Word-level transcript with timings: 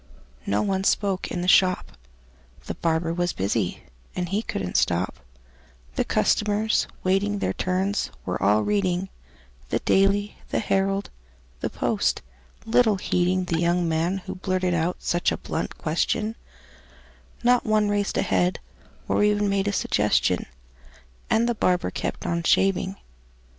No 0.47 0.63
one 0.63 0.83
spoke 0.83 1.29
in 1.29 1.43
the 1.43 1.47
shop: 1.47 1.91
The 2.65 2.73
barber 2.73 3.13
was 3.13 3.33
busy, 3.33 3.83
and 4.15 4.29
he 4.29 4.41
couldn't 4.41 4.75
stop; 4.75 5.17
The 5.93 6.03
customers, 6.03 6.87
waiting 7.03 7.37
their 7.37 7.53
turns, 7.53 8.09
were 8.25 8.41
all 8.41 8.63
reading 8.63 9.09
The 9.69 9.77
"Daily," 9.77 10.37
the 10.49 10.57
"Herald," 10.57 11.11
the 11.59 11.69
"Post," 11.69 12.23
little 12.65 12.95
heeding 12.95 13.45
The 13.45 13.59
young 13.59 13.87
man 13.87 14.17
who 14.25 14.33
blurted 14.33 14.73
out 14.73 15.03
such 15.03 15.31
a 15.31 15.37
blunt 15.37 15.77
question; 15.77 16.35
Not 17.43 17.63
one 17.67 17.87
raised 17.87 18.17
a 18.17 18.23
head, 18.23 18.59
or 19.07 19.21
even 19.23 19.49
made 19.49 19.67
a 19.67 19.71
suggestion; 19.71 20.47
And 21.29 21.47
the 21.47 21.53
barber 21.53 21.91
kept 21.91 22.25
on 22.25 22.41
shaving. 22.41 22.95